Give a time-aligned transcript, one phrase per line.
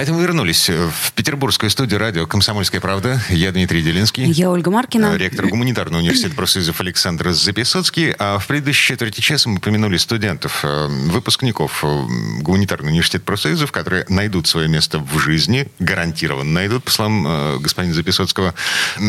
[0.00, 3.20] А это мы вернулись в петербургскую студию радио «Комсомольская правда».
[3.28, 4.24] Я Дмитрий Делинский.
[4.24, 5.14] Я Ольга Маркина.
[5.14, 8.14] Ректор гуманитарного университета профсоюзов Александр Записоцкий.
[8.18, 12.04] А в предыдущей четверти часа мы упомянули студентов, э, выпускников э,
[12.40, 17.92] гуманитарного университета профсоюзов, которые найдут свое место в жизни, гарантированно найдут, по словам э, господина
[17.92, 18.54] Записоцкого.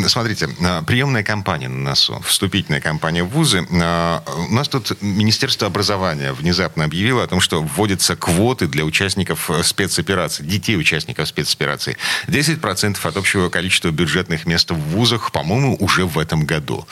[0.07, 0.49] Смотрите,
[0.85, 3.61] приемная кампания на носу, вступительная кампания в вузы.
[3.61, 10.45] У нас тут Министерство образования внезапно объявило о том, что вводятся квоты для участников спецопераций,
[10.45, 11.97] детей участников спецоперации.
[12.27, 16.87] 10% от общего количества бюджетных мест в вузах, по-моему, уже в этом году.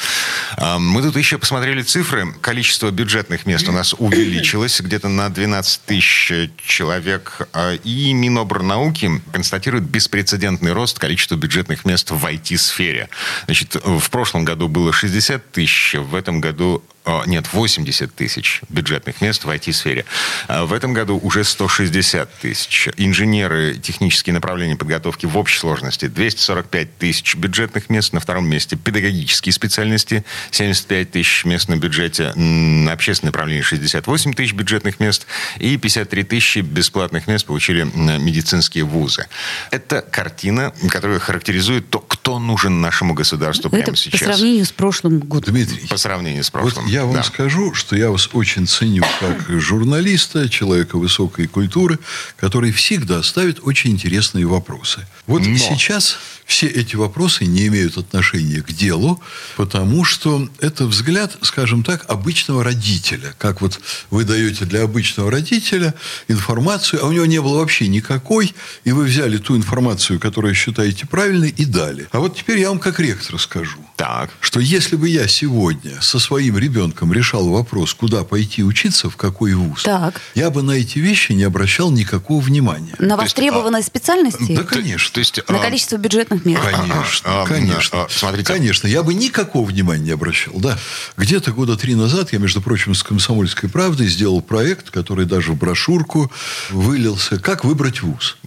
[0.58, 2.34] А, мы тут еще посмотрели цифры.
[2.42, 7.48] Количество бюджетных мест у нас увеличилось где-то на 12 тысяч человек.
[7.54, 13.10] А, и Минобрнауки констатирует беспрецедентный рост количества бюджетных мест в IT-сфере.
[13.46, 16.84] Значит, в прошлом году было 60 тысяч, в этом году
[17.26, 20.06] нет, 80 тысяч бюджетных мест в IT-сфере.
[20.48, 22.90] А в этом году уже 160 тысяч.
[22.98, 28.14] Инженеры, технические направления подготовки в общей сложности 245 тысяч бюджетных мест.
[28.14, 32.34] На втором месте педагогические специальности 75 тысяч мест на бюджете.
[32.36, 35.26] На общественное направление 68 тысяч бюджетных мест.
[35.58, 39.28] И 53 тысячи бесплатных мест получили медицинские вузы.
[39.72, 44.20] Это картина, которая характеризует то, кто нужен нашему государству Это прямо сейчас.
[44.20, 45.54] по сравнению с прошлым годом.
[45.54, 45.88] Дмитрий.
[45.88, 46.86] По сравнению с прошлым.
[46.86, 47.24] Вот я вам да.
[47.24, 52.00] скажу, что я вас очень ценю как журналиста, человека высокой культуры,
[52.36, 55.08] который всегда ставит очень интересные вопросы.
[55.26, 55.58] Вот Но.
[55.58, 56.18] сейчас
[56.50, 59.22] все эти вопросы не имеют отношения к делу,
[59.56, 63.36] потому что это взгляд, скажем так, обычного родителя.
[63.38, 63.80] Как вот
[64.10, 65.94] вы даете для обычного родителя
[66.28, 71.06] информацию, а у него не было вообще никакой, и вы взяли ту информацию, которую считаете
[71.06, 72.08] правильной, и дали.
[72.12, 73.80] А вот теперь я вам как ректор скажу.
[73.96, 74.30] Так.
[74.40, 79.54] Что если бы я сегодня со своим ребенком решал вопрос, куда пойти учиться, в какой
[79.54, 80.22] вуз, Так.
[80.36, 82.96] я бы на эти вещи не обращал никакого внимания.
[83.00, 84.56] На То есть, востребованные специальности?
[84.56, 85.14] Да, конечно.
[85.14, 86.62] То есть, На а, количество бюджетных мест?
[86.64, 88.04] Конечно, А, а, конечно.
[88.04, 88.46] а, смотрите.
[88.54, 90.54] Конечно, я бы никакого внимания не обращал.
[90.60, 90.78] Да.
[91.18, 95.58] Где-то года три назад я, между прочим, с «Комсомольской правдой» сделал проект, который даже в
[95.58, 96.32] брошюрку
[96.70, 98.38] вылился «Как выбрать вуз».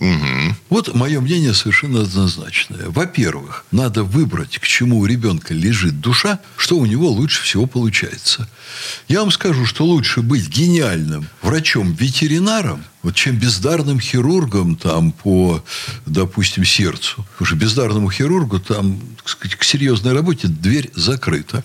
[0.70, 2.88] Вот мое мнение совершенно однозначное.
[2.88, 8.48] Во-первых, надо выбрать, к чему у ребенка лежит душа, что у него лучше всего получается.
[9.08, 15.64] Я вам скажу, что лучше быть гениальным врачом-ветеринаром, вот чем бездарным хирургом там по,
[16.06, 17.26] допустим, сердцу.
[17.32, 21.64] Потому что бездарному хирургу там так сказать, к серьезной работе дверь закрыта.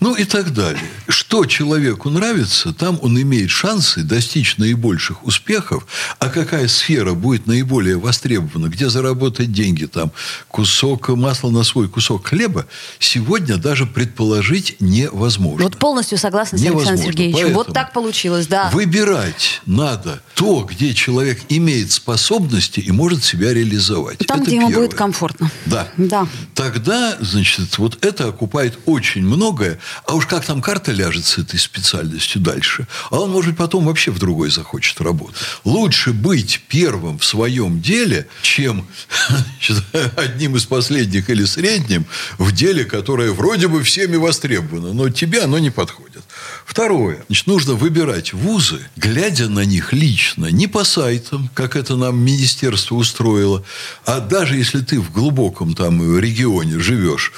[0.00, 0.82] Ну и так далее.
[1.08, 5.86] Что человеку нравится, там он имеет шансы достичь наибольших успехов.
[6.18, 10.12] А какая сфера будет наиболее востребована, где заработать деньги, там
[10.48, 12.66] кусок масла на свой кусок хлеба,
[12.98, 15.64] сегодня даже предположить невозможно.
[15.64, 16.90] Вот полностью согласна с Невозможно.
[16.92, 17.38] Александром Сергеевичем.
[17.40, 18.70] Поэтому Вот так получилось, да.
[18.72, 24.18] Выбирать надо то, где человек имеет способности и может себя реализовать.
[24.18, 24.86] Там, Это где ему первое.
[24.86, 25.50] будет комфортно.
[25.66, 25.88] Да.
[25.96, 26.26] Да.
[26.54, 29.78] Тогда, значит, вот это окупает очень многое.
[30.06, 32.86] А уж как там карта ляжет с этой специальностью дальше.
[33.10, 35.36] А он, может, потом вообще в другой захочет работать.
[35.64, 38.86] Лучше быть первым в своем деле, чем
[40.16, 42.06] одним из последних или средним
[42.38, 46.22] в деле, которое вроде бы всеми востребовано, но тебе оно не подходит.
[46.64, 47.24] Второе.
[47.28, 52.94] Значит, нужно выбирать вузы, глядя на них лично, не по сайтам, как это нам министерство
[52.94, 53.64] устроило,
[54.04, 57.32] а даже если ты в глубоком там регионе живешь,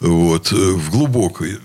[0.00, 1.58] вот, э, в глубокой э,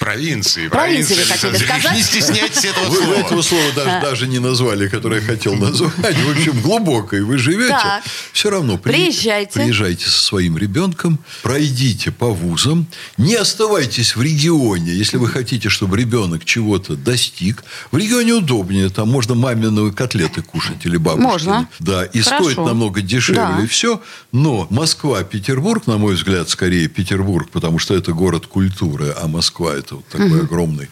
[0.00, 0.68] Провинции.
[0.68, 1.94] Провинции вы Сергеевич, сказать?
[1.96, 3.18] Не стесняйтесь этого Вы, вы слова.
[3.20, 5.92] этого слова даже, даже не назвали, которое я хотел назвать.
[5.94, 7.68] В общем, глубокой вы живете.
[7.74, 8.02] Так.
[8.32, 9.52] Все равно при- Приезжайте.
[9.60, 12.86] приезжайте со своим ребенком, пройдите по вузам,
[13.18, 17.62] не оставайтесь в регионе, если вы хотите, чтобы ребенок чего-то достиг.
[17.92, 21.28] В регионе удобнее, там можно маминовые котлеты кушать или бабушкины.
[21.30, 21.68] Можно.
[21.78, 22.44] Да, и Хорошо.
[22.44, 23.60] стоит намного дешевле, Да.
[23.62, 24.00] и все.
[24.32, 29.74] Но Москва, Петербург, на мой взгляд, скорее Петербург, потому что это город культуры, а Москва
[29.74, 30.88] это вот такой огромный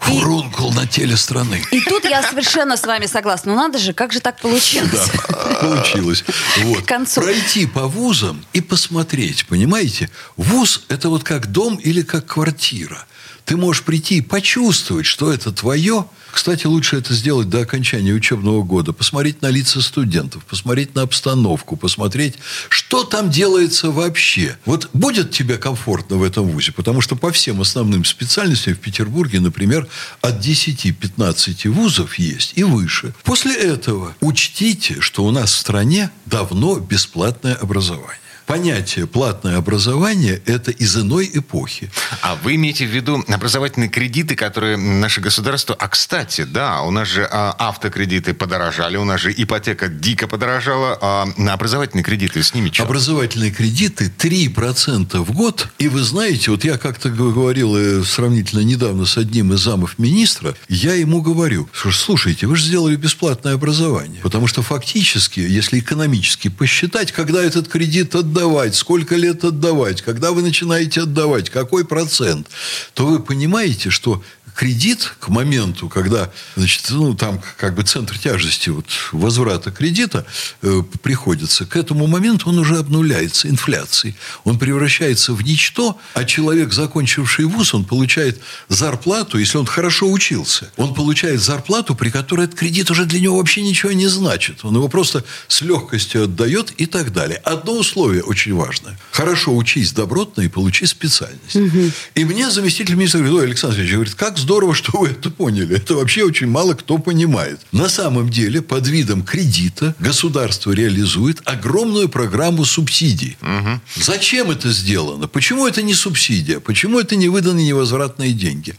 [0.00, 1.62] фурункул на теле страны.
[1.70, 3.52] И тут я совершенно с вами согласна.
[3.52, 5.10] Ну надо же, как же так получилось?
[5.28, 6.24] Да, получилось.
[6.58, 6.82] Вот.
[6.82, 7.20] К концу.
[7.20, 10.10] Пройти по вузам и посмотреть, понимаете?
[10.36, 13.06] Вуз– это вот как дом или как квартира.
[13.46, 16.06] Ты можешь прийти и почувствовать, что это твое.
[16.32, 18.92] Кстати, лучше это сделать до окончания учебного года.
[18.92, 22.34] Посмотреть на лица студентов, посмотреть на обстановку, посмотреть,
[22.68, 24.58] что там делается вообще.
[24.66, 26.72] Вот будет тебе комфортно в этом вузе?
[26.72, 29.86] Потому что по всем основным специальностям в Петербурге, например,
[30.22, 33.14] от 10-15 вузов есть и выше.
[33.22, 40.70] После этого учтите, что у нас в стране давно бесплатное образование понятие платное образование– это
[40.70, 41.90] из иной эпохи.
[42.22, 45.74] А вы имеете в виду образовательные кредиты, которые наше государство...
[45.78, 50.98] А, кстати, да, у нас же а, автокредиты подорожали, у нас же ипотека дико подорожала,
[51.00, 52.84] а на образовательные кредиты с ними что?
[52.84, 55.68] Образовательные кредиты 3% в год.
[55.78, 60.54] И вы знаете, вот я как-то говорил э, сравнительно недавно с одним из замов министра,
[60.68, 64.20] я ему говорю, что слушайте, вы же сделали бесплатное образование.
[64.22, 70.32] Потому что фактически, если экономически посчитать, когда этот кредит отдать отдавать, сколько лет отдавать, когда
[70.32, 72.48] вы начинаете отдавать, какой процент,
[72.92, 74.22] то вы понимаете, что
[74.56, 80.24] кредит к моменту, когда, значит, ну, там как бы центр тяжести вот, возврата кредита
[80.62, 84.16] э, приходится, к этому моменту он уже обнуляется инфляцией.
[84.44, 90.70] Он превращается в ничто, а человек, закончивший вуз, он получает зарплату, если он хорошо учился,
[90.76, 94.64] он получает зарплату, при которой этот кредит уже для него вообще ничего не значит.
[94.64, 97.36] Он его просто с легкостью отдает и так далее.
[97.44, 98.98] Одно условие очень важное.
[99.10, 101.56] Хорошо учись добротно и получи специальность.
[101.56, 101.90] Угу.
[102.14, 105.76] И мне заместитель министра говорит, Александр Ильич, говорит, как здорово, что вы это поняли.
[105.76, 107.60] Это вообще очень мало кто понимает.
[107.72, 113.36] На самом деле, под видом кредита государство реализует огромную программу субсидий.
[113.42, 113.80] Угу.
[113.96, 115.28] Зачем это сделано?
[115.28, 116.60] Почему это не субсидия?
[116.60, 118.74] Почему это не выданные невозвратные деньги?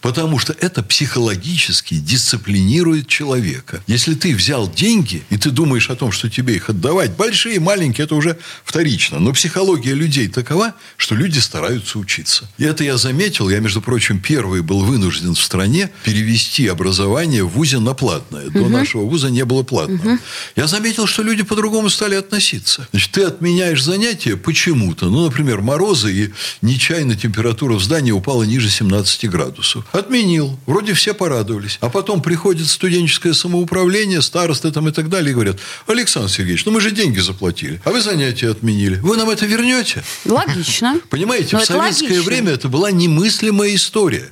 [0.00, 3.82] Потому что это психологически дисциплинирует человека.
[3.86, 8.06] Если ты взял деньги, и ты думаешь о том, что тебе их отдавать, большие, маленькие,
[8.06, 9.18] это уже вторично.
[9.18, 12.48] Но психология людей такова, что люди стараются учиться.
[12.58, 13.50] И это я заметил.
[13.50, 18.48] Я, между прочим, первый был вынужден вынужден в стране перевести образование в ВУЗе на платное.
[18.48, 18.68] До угу.
[18.68, 20.14] нашего ВУЗа не было платного.
[20.14, 20.18] Угу.
[20.56, 22.86] Я заметил, что люди по-другому стали относиться.
[22.92, 25.06] Значит, ты отменяешь занятия почему-то.
[25.06, 26.30] Ну, например, морозы и
[26.62, 29.84] нечаянно температура в здании упала ниже 17 градусов.
[29.92, 30.58] Отменил.
[30.66, 31.78] Вроде все порадовались.
[31.80, 36.72] А потом приходит студенческое самоуправление, старосты там и так далее, и говорят, Александр Сергеевич, ну
[36.72, 38.96] мы же деньги заплатили, а вы занятия отменили.
[38.96, 40.02] Вы нам это вернете?
[40.24, 41.00] Логично.
[41.10, 42.22] Понимаете, Но в советское логично.
[42.24, 44.30] время это была немыслимая история.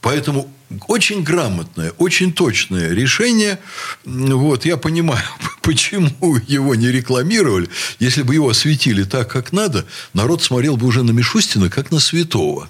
[0.00, 0.52] Поэтому
[0.86, 3.58] очень грамотное, очень точное решение.
[4.04, 5.24] Вот, я понимаю,
[5.62, 7.68] почему его не рекламировали.
[7.98, 12.00] Если бы его осветили так, как надо, народ смотрел бы уже на Мишустина, как на
[12.00, 12.68] святого.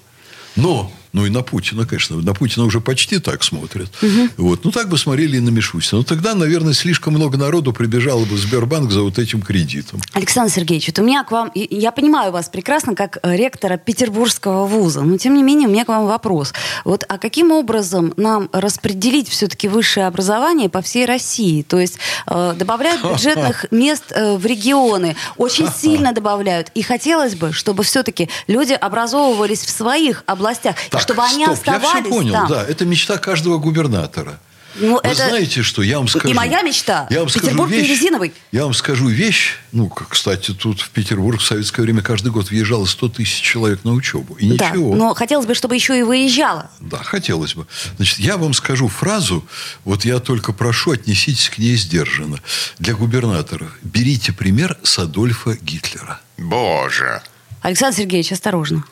[0.55, 2.17] Но ну и на Путина, конечно.
[2.17, 3.89] На Путина уже почти так смотрят.
[4.01, 4.29] Угу.
[4.37, 4.65] Вот.
[4.65, 5.99] Ну, так бы смотрели и на Мишустина.
[5.99, 10.01] Но тогда, наверное, слишком много народу прибежало бы в Сбербанк за вот этим кредитом.
[10.13, 11.51] Александр Сергеевич, вот у меня к вам...
[11.55, 15.85] Я понимаю вас прекрасно как э, ректора Петербургского вуза, но, тем не менее, у меня
[15.85, 16.53] к вам вопрос.
[16.85, 21.63] Вот, а каким образом нам распределить все-таки высшее образование по всей России?
[21.63, 21.97] То есть
[22.27, 26.69] э, добавляют бюджетных мест э, в регионы, очень сильно добавляют.
[26.75, 31.93] И хотелось бы, чтобы все-таки люди образовывались в своих областях так, чтобы они стоп, оставались
[31.93, 32.47] я все понял, там.
[32.47, 34.39] да, это мечта каждого губернатора.
[34.75, 35.15] Ну, Вы это...
[35.27, 36.29] знаете, что я вам скажу...
[36.29, 37.07] И моя мечта.
[37.09, 38.33] Я вам Петербург скажу вещь, не резиновый.
[38.51, 39.55] Я вам скажу вещь.
[39.71, 43.93] Ну, кстати, тут в Петербург в советское время каждый год въезжало 100 тысяч человек на
[43.93, 44.35] учебу.
[44.35, 44.95] И да, ничего.
[44.95, 46.69] но хотелось бы, чтобы еще и выезжало.
[46.79, 47.65] Да, хотелось бы.
[47.97, 49.45] Значит, я вам скажу фразу,
[49.85, 52.39] вот я только прошу, отнеситесь к ней сдержанно.
[52.77, 56.21] Для губернаторов берите пример с Адольфа Гитлера.
[56.37, 57.21] Боже!
[57.61, 58.83] Александр Сергеевич, осторожно.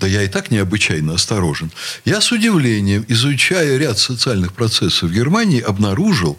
[0.00, 1.70] Да я и так необычайно осторожен.
[2.06, 6.38] Я с удивлением, изучая ряд социальных процессов в Германии, обнаружил,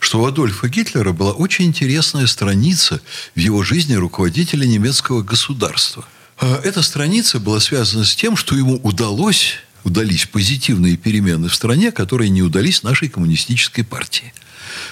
[0.00, 3.02] что у Адольфа Гитлера была очень интересная страница
[3.36, 6.06] в его жизни руководителя немецкого государства.
[6.38, 11.90] А эта страница была связана с тем, что ему удалось удались позитивные перемены в стране,
[11.90, 14.32] которые не удались нашей коммунистической партии.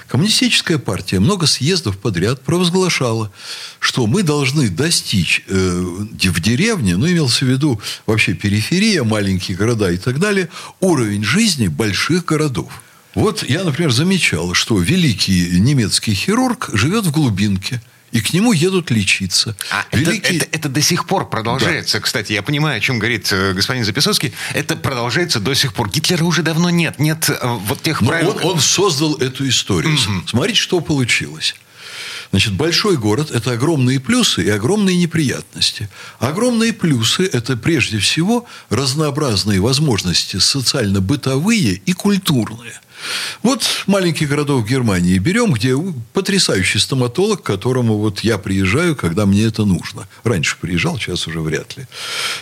[0.09, 3.31] Коммунистическая партия много съездов подряд провозглашала,
[3.79, 9.91] что мы должны достичь э, в деревне, ну, имелся в виду вообще периферия, маленькие города
[9.91, 10.49] и так далее,
[10.81, 12.71] уровень жизни больших городов.
[13.15, 18.90] Вот я, например, замечал, что великий немецкий хирург живет в глубинке– и к нему едут
[18.90, 19.57] лечиться.
[19.71, 20.37] А Великий...
[20.37, 21.99] это, это, это до сих пор продолжается.
[21.99, 22.02] Да.
[22.02, 24.33] Кстати, я понимаю, о чем говорит э, господин Записовский.
[24.55, 25.88] Это продолжается до сих пор.
[25.90, 26.99] Гитлера уже давно нет.
[26.99, 28.31] Нет э, вот тех Но правил...
[28.31, 29.95] Он, он создал эту историю.
[29.95, 30.29] Угу.
[30.29, 31.55] Смотрите, что получилось.
[32.31, 35.89] Значит, большой город– это огромные плюсы и огромные неприятности.
[36.19, 42.81] Огромные плюсы– это прежде всего разнообразные возможности социально-бытовые и культурные–
[43.43, 45.75] вот маленький городок Германии берем, где
[46.13, 50.07] потрясающий стоматолог, к которому вот я приезжаю, когда мне это нужно.
[50.25, 51.87] Раньше приезжал, сейчас уже вряд ли.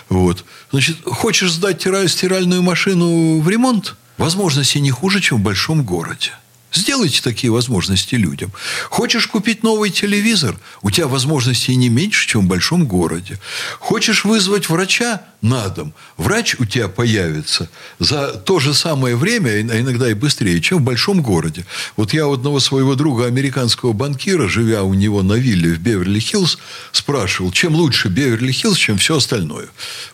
[0.08, 0.44] Вот.
[0.70, 3.96] Значит, хочешь сдать стиральную машину в ремонт?
[4.16, 6.32] Возможности не хуже, чем в большом городе.
[6.72, 8.52] Сделайте такие возможности людям.
[8.90, 10.58] Хочешь купить новый телевизор?
[10.82, 13.38] У тебя возможностей не меньше, чем в большом городе.
[13.78, 15.94] Хочешь вызвать врача на дом?
[16.18, 20.82] Врач у тебя появится за то же самое время, а иногда и быстрее, чем в
[20.82, 21.64] большом городе.
[21.96, 26.58] Вот я у одного своего друга, американского банкира, живя у него на вилле в Беверли-Хиллз,
[26.92, 29.68] спрашивал, чем лучше Беверли-Хиллз, чем все остальное.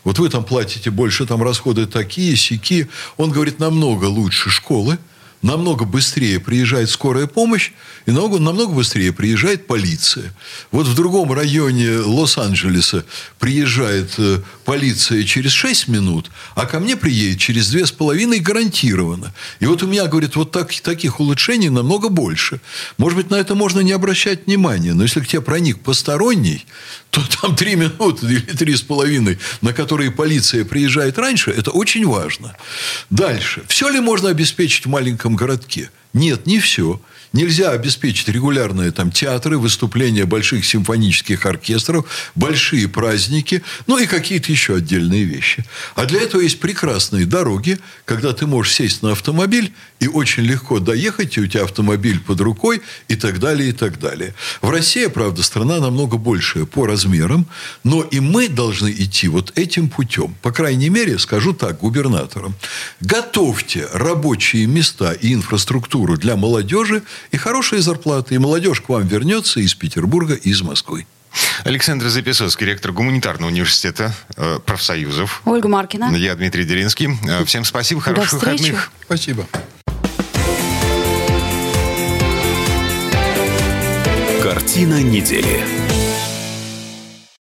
[0.05, 2.87] Вот вы там платите больше, там расходы такие, сики.
[3.17, 4.97] Он говорит, намного лучше школы,
[5.45, 7.71] намного быстрее приезжает скорая помощь,
[8.07, 10.33] и намного, намного быстрее приезжает полиция.
[10.71, 13.05] Вот в другом районе Лос-Анджелеса
[13.39, 19.33] приезжает э, полиция через 6 минут, а ко мне приедет через 2,5 гарантированно.
[19.59, 22.59] И вот у меня, говорит, вот так, таких улучшений намного больше.
[22.97, 26.65] Может быть, на это можно не обращать внимания, но если к тебе проник посторонний,
[27.11, 32.55] то там 3 минуты или 3,5, на которые полиция приезжает раньше, это очень важно.
[33.11, 33.63] Дальше.
[33.67, 35.89] Все ли можно обеспечить в маленьком городке?
[36.13, 36.99] Нет, не все.
[37.35, 44.77] Нельзя обеспечить регулярные там театры, выступления больших симфонических оркестров, большие праздники, ну и какие-то еще
[44.77, 45.65] отдельные вещи.
[45.95, 50.79] А для этого есть прекрасные дороги, когда ты можешь сесть на автомобиль и очень легко
[50.79, 54.33] доехать, и у тебя автомобиль под рукой, и так далее, и так далее.
[54.61, 57.47] В России, правда, страна намного большая по размерам,
[57.83, 60.37] но и мы должны идти вот этим путем.
[60.41, 62.55] По крайней мере, скажу так губернаторам,
[63.01, 68.35] готовьте рабочие места и инфраструктуру для молодежи и хорошие зарплаты.
[68.35, 71.05] И молодежь к вам вернется из Петербурга и из Москвы.
[71.63, 75.41] Александр Записовский, ректор гуманитарного университета э, профсоюзов.
[75.45, 76.15] Ольга Маркина.
[76.15, 77.09] Я Дмитрий Делинский.
[77.27, 78.71] Э, всем спасибо, хороших До встречи.
[78.71, 78.91] выходных.
[79.05, 79.47] Спасибо.
[84.41, 85.84] Картина недели.